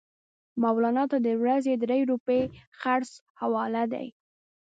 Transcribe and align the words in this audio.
مولنا 0.63 1.03
ته 1.11 1.17
د 1.25 1.29
ورځې 1.41 1.73
درې 1.83 1.99
روپۍ 2.11 2.41
خرڅ 2.79 3.09
حواله 3.39 3.83
دي. 3.93 4.07